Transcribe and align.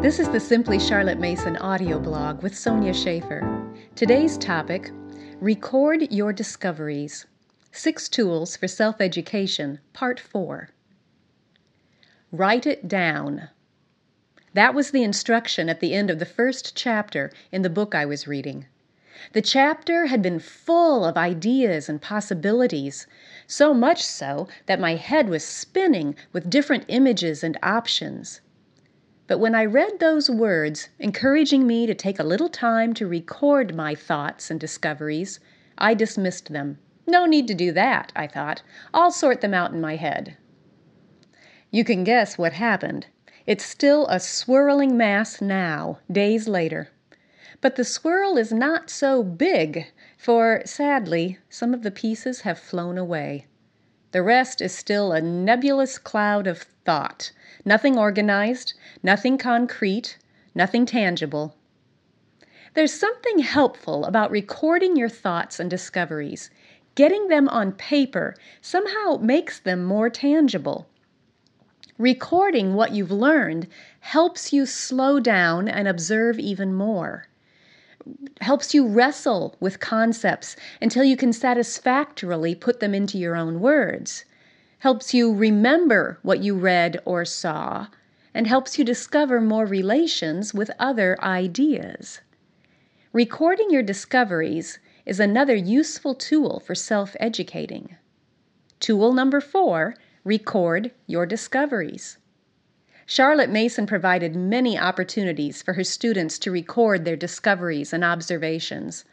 This 0.00 0.20
is 0.20 0.28
the 0.28 0.38
Simply 0.38 0.78
Charlotte 0.78 1.18
Mason 1.18 1.56
audio 1.56 1.98
blog 1.98 2.40
with 2.40 2.56
Sonya 2.56 2.94
Shafer. 2.94 3.68
Today's 3.96 4.38
topic 4.38 4.92
Record 5.40 6.12
Your 6.12 6.32
Discoveries 6.32 7.26
Six 7.72 8.08
Tools 8.08 8.56
for 8.56 8.68
Self 8.68 9.00
Education, 9.00 9.80
Part 9.92 10.20
4. 10.20 10.70
Write 12.30 12.64
it 12.64 12.86
down. 12.86 13.48
That 14.54 14.72
was 14.72 14.92
the 14.92 15.02
instruction 15.02 15.68
at 15.68 15.80
the 15.80 15.94
end 15.94 16.10
of 16.10 16.20
the 16.20 16.24
first 16.24 16.76
chapter 16.76 17.32
in 17.50 17.62
the 17.62 17.68
book 17.68 17.92
I 17.92 18.06
was 18.06 18.28
reading. 18.28 18.66
The 19.32 19.42
chapter 19.42 20.06
had 20.06 20.22
been 20.22 20.38
full 20.38 21.04
of 21.04 21.16
ideas 21.16 21.88
and 21.88 22.00
possibilities, 22.00 23.08
so 23.48 23.74
much 23.74 24.04
so 24.04 24.46
that 24.66 24.78
my 24.78 24.94
head 24.94 25.28
was 25.28 25.42
spinning 25.42 26.14
with 26.32 26.48
different 26.48 26.84
images 26.86 27.42
and 27.42 27.58
options. 27.64 28.40
But 29.28 29.38
when 29.38 29.54
I 29.54 29.66
read 29.66 30.00
those 30.00 30.30
words, 30.30 30.88
encouraging 30.98 31.66
me 31.66 31.86
to 31.86 31.94
take 31.94 32.18
a 32.18 32.24
little 32.24 32.48
time 32.48 32.94
to 32.94 33.06
record 33.06 33.76
my 33.76 33.94
thoughts 33.94 34.50
and 34.50 34.58
discoveries, 34.58 35.38
I 35.76 35.92
dismissed 35.92 36.50
them. 36.50 36.78
No 37.06 37.26
need 37.26 37.46
to 37.48 37.54
do 37.54 37.70
that, 37.72 38.10
I 38.16 38.26
thought. 38.26 38.62
I'll 38.94 39.10
sort 39.10 39.42
them 39.42 39.52
out 39.52 39.70
in 39.72 39.82
my 39.82 39.96
head. 39.96 40.38
You 41.70 41.84
can 41.84 42.04
guess 42.04 42.38
what 42.38 42.54
happened. 42.54 43.06
It's 43.46 43.66
still 43.66 44.06
a 44.06 44.18
swirling 44.18 44.96
mass 44.96 45.42
now, 45.42 45.98
days 46.10 46.48
later. 46.48 46.88
But 47.60 47.76
the 47.76 47.84
swirl 47.84 48.38
is 48.38 48.50
not 48.50 48.88
so 48.88 49.22
big, 49.22 49.92
for, 50.16 50.62
sadly, 50.64 51.38
some 51.50 51.74
of 51.74 51.82
the 51.82 51.90
pieces 51.90 52.40
have 52.42 52.58
flown 52.58 52.96
away. 52.96 53.46
The 54.10 54.22
rest 54.22 54.62
is 54.62 54.74
still 54.74 55.12
a 55.12 55.20
nebulous 55.20 55.98
cloud 55.98 56.46
of 56.46 56.62
thought, 56.86 57.30
nothing 57.64 57.98
organized, 57.98 58.72
nothing 59.02 59.36
concrete, 59.36 60.16
nothing 60.54 60.86
tangible. 60.86 61.54
There's 62.72 62.92
something 62.92 63.40
helpful 63.40 64.06
about 64.06 64.30
recording 64.30 64.96
your 64.96 65.10
thoughts 65.10 65.60
and 65.60 65.68
discoveries. 65.68 66.50
Getting 66.94 67.28
them 67.28 67.48
on 67.50 67.72
paper 67.72 68.34
somehow 68.62 69.18
makes 69.20 69.60
them 69.60 69.84
more 69.84 70.08
tangible. 70.08 70.88
Recording 71.98 72.74
what 72.74 72.92
you've 72.92 73.10
learned 73.10 73.68
helps 74.00 74.52
you 74.52 74.64
slow 74.64 75.20
down 75.20 75.68
and 75.68 75.86
observe 75.86 76.38
even 76.38 76.72
more 76.72 77.27
helps 78.48 78.72
you 78.72 78.88
wrestle 78.88 79.54
with 79.60 79.78
concepts 79.78 80.56
until 80.80 81.04
you 81.04 81.18
can 81.18 81.34
satisfactorily 81.34 82.54
put 82.54 82.80
them 82.80 82.94
into 82.94 83.18
your 83.18 83.36
own 83.36 83.60
words, 83.60 84.24
helps 84.78 85.12
you 85.12 85.34
remember 85.34 86.18
what 86.22 86.42
you 86.42 86.54
read 86.54 86.98
or 87.04 87.26
saw, 87.26 87.86
and 88.32 88.46
helps 88.46 88.78
you 88.78 88.84
discover 88.86 89.38
more 89.38 89.66
relations 89.66 90.54
with 90.54 90.70
other 90.78 91.14
ideas. 91.22 92.22
Recording 93.12 93.70
your 93.70 93.82
discoveries 93.82 94.78
is 95.04 95.20
another 95.20 95.54
useful 95.54 96.14
tool 96.14 96.58
for 96.58 96.74
self 96.74 97.14
educating. 97.20 97.96
Tool 98.80 99.12
number 99.12 99.42
four 99.42 99.94
record 100.24 100.90
your 101.06 101.26
discoveries. 101.26 102.16
Charlotte 103.10 103.48
Mason 103.48 103.86
provided 103.86 104.36
many 104.36 104.78
opportunities 104.78 105.62
for 105.62 105.72
her 105.72 105.82
students 105.82 106.38
to 106.40 106.50
record 106.50 107.06
their 107.06 107.16
discoveries 107.16 107.94
and 107.94 108.04
observations. 108.04 109.06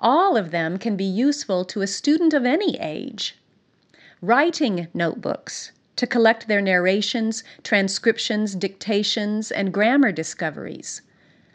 All 0.00 0.36
of 0.36 0.50
them 0.50 0.78
can 0.78 0.96
be 0.96 1.04
useful 1.04 1.64
to 1.66 1.80
a 1.80 1.86
student 1.86 2.34
of 2.34 2.44
any 2.44 2.76
age. 2.80 3.38
Writing 4.20 4.88
notebooks 4.92 5.70
to 5.94 6.08
collect 6.08 6.48
their 6.48 6.60
narrations, 6.60 7.44
transcriptions, 7.62 8.56
dictations, 8.56 9.52
and 9.52 9.72
grammar 9.72 10.10
discoveries. 10.10 11.02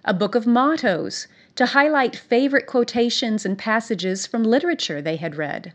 A 0.05 0.13
book 0.13 0.33
of 0.33 0.47
mottos 0.47 1.27
to 1.55 1.65
highlight 1.65 2.15
favorite 2.15 2.67
quotations 2.67 3.45
and 3.45 3.57
passages 3.57 4.25
from 4.25 4.45
literature 4.45 5.01
they 5.01 5.17
had 5.17 5.35
read. 5.35 5.73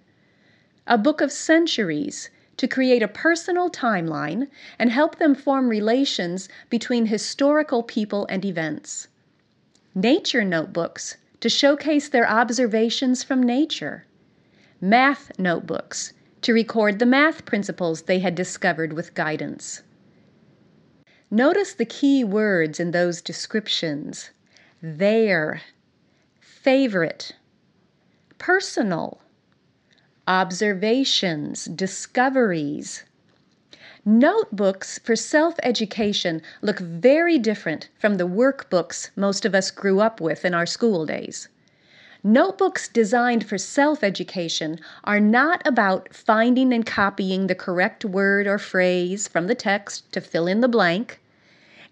A 0.87 0.97
book 0.97 1.21
of 1.21 1.31
centuries 1.31 2.31
to 2.57 2.69
create 2.69 3.03
a 3.03 3.09
personal 3.09 3.71
timeline 3.71 4.49
and 4.79 4.91
help 4.91 5.17
them 5.17 5.35
form 5.35 5.69
relations 5.69 6.49
between 6.71 7.07
historical 7.07 7.83
people 7.83 8.27
and 8.31 8.45
events. 8.45 9.09
Nature 9.95 10.45
notebooks 10.45 11.17
to 11.41 11.49
showcase 11.49 12.09
their 12.09 12.29
observations 12.29 13.23
from 13.23 13.43
nature. 13.43 14.05
Math 14.81 15.39
notebooks 15.39 16.13
to 16.43 16.53
record 16.53 16.99
the 16.99 17.07
math 17.07 17.45
principles 17.45 18.03
they 18.03 18.19
had 18.21 18.35
discovered 18.35 18.93
with 18.93 19.15
guidance. 19.15 19.83
Notice 21.31 21.75
the 21.75 21.85
key 21.85 22.23
words 22.23 22.79
in 22.79 22.93
those 22.93 23.21
descriptions 23.21 24.31
their, 24.83 25.63
favorite, 26.39 27.35
personal, 28.39 29.21
observations, 30.27 31.67
discoveries. 31.67 33.05
Notebooks 34.05 34.99
for 35.01 35.17
self 35.17 35.57
education 35.63 36.43
look 36.63 36.79
very 36.79 37.39
different 37.39 37.89
from 37.99 38.17
the 38.17 38.29
workbooks 38.29 39.11
most 39.17 39.45
of 39.45 39.55
us 39.55 39.71
grew 39.71 40.01
up 40.01 40.21
with 40.21 40.45
in 40.45 40.55
our 40.55 40.67
school 40.67 41.07
days. 41.07 41.49
Notebooks 42.23 42.89
designed 42.89 43.47
for 43.49 43.59
self 43.59 44.03
education 44.03 44.81
are 45.05 45.21
not 45.21 45.61
about 45.65 46.13
finding 46.13 46.73
and 46.73 46.85
copying 46.85 47.47
the 47.47 47.55
correct 47.55 48.05
word 48.05 48.47
or 48.47 48.59
phrase 48.59 49.29
from 49.29 49.47
the 49.47 49.55
text 49.55 50.11
to 50.13 50.21
fill 50.21 50.47
in 50.47 50.61
the 50.61 50.69
blank. 50.69 51.21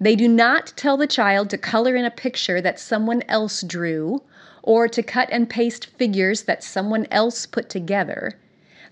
They 0.00 0.16
do 0.16 0.28
not 0.28 0.72
tell 0.76 0.96
the 0.96 1.06
child 1.06 1.50
to 1.50 1.58
color 1.58 1.94
in 1.94 2.04
a 2.04 2.10
picture 2.10 2.60
that 2.60 2.80
someone 2.80 3.22
else 3.28 3.62
drew 3.62 4.22
or 4.62 4.88
to 4.88 5.02
cut 5.02 5.28
and 5.30 5.48
paste 5.48 5.86
figures 5.86 6.42
that 6.44 6.64
someone 6.64 7.06
else 7.10 7.46
put 7.46 7.68
together, 7.68 8.38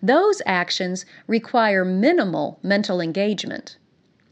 those 0.02 0.42
actions 0.46 1.06
require 1.26 1.84
minimal 1.84 2.58
mental 2.62 3.00
engagement. 3.00 3.76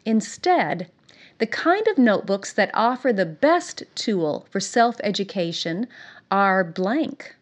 Instead, 0.04 0.90
the 1.38 1.46
kind 1.46 1.86
of 1.88 1.96
notebooks 1.96 2.52
that 2.52 2.70
offer 2.74 3.12
the 3.12 3.24
best 3.24 3.84
tool 3.94 4.46
for 4.50 4.60
self 4.60 4.96
education 5.02 5.88
are 6.30 6.62
blank. 6.62 7.36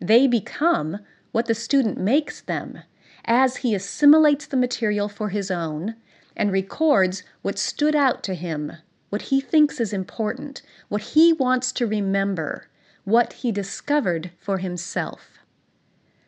They 0.00 0.26
become 0.26 1.00
what 1.32 1.46
the 1.46 1.54
student 1.54 1.98
makes 1.98 2.40
them 2.40 2.80
as 3.24 3.58
he 3.58 3.74
assimilates 3.74 4.46
the 4.46 4.56
material 4.56 5.08
for 5.08 5.28
his 5.28 5.50
own 5.50 5.96
and 6.40 6.50
records 6.50 7.22
what 7.42 7.58
stood 7.58 7.94
out 7.94 8.22
to 8.22 8.32
him, 8.32 8.72
what 9.10 9.20
he 9.28 9.42
thinks 9.42 9.78
is 9.78 9.92
important, 9.92 10.62
what 10.88 11.02
he 11.02 11.34
wants 11.34 11.70
to 11.70 11.86
remember, 11.86 12.66
what 13.04 13.34
he 13.34 13.52
discovered 13.52 14.30
for 14.38 14.56
himself. 14.56 15.38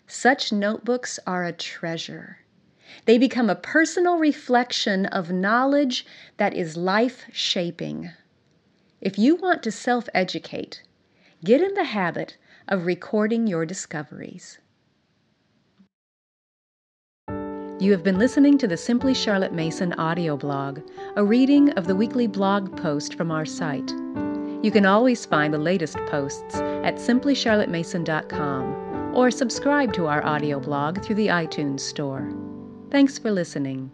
Such 0.06 0.52
notebooks 0.52 1.18
are 1.26 1.44
a 1.44 1.52
treasure. 1.52 2.40
They 3.06 3.16
become 3.16 3.48
a 3.48 3.54
personal 3.54 4.18
reflection 4.18 5.06
of 5.06 5.32
knowledge 5.32 6.04
that 6.36 6.52
is 6.52 6.76
life 6.76 7.24
shaping. 7.32 8.10
If 9.00 9.18
you 9.18 9.36
want 9.36 9.62
to 9.62 9.72
self 9.72 10.10
educate, 10.12 10.82
get 11.42 11.62
in 11.62 11.72
the 11.72 11.84
habit 11.84 12.36
of 12.68 12.84
recording 12.84 13.46
your 13.46 13.64
discoveries. 13.64 14.58
You 17.82 17.90
have 17.90 18.04
been 18.04 18.20
listening 18.20 18.58
to 18.58 18.68
the 18.68 18.76
Simply 18.76 19.12
Charlotte 19.12 19.52
Mason 19.52 19.92
audio 19.94 20.36
blog, 20.36 20.78
a 21.16 21.24
reading 21.24 21.70
of 21.70 21.88
the 21.88 21.96
weekly 21.96 22.28
blog 22.28 22.80
post 22.80 23.16
from 23.16 23.32
our 23.32 23.44
site. 23.44 23.90
You 24.62 24.70
can 24.70 24.86
always 24.86 25.26
find 25.26 25.52
the 25.52 25.58
latest 25.58 25.96
posts 26.06 26.54
at 26.54 26.94
simplycharlottemason.com 26.94 29.16
or 29.16 29.32
subscribe 29.32 29.92
to 29.94 30.06
our 30.06 30.24
audio 30.24 30.60
blog 30.60 31.02
through 31.02 31.16
the 31.16 31.26
iTunes 31.26 31.80
Store. 31.80 32.32
Thanks 32.92 33.18
for 33.18 33.32
listening. 33.32 33.90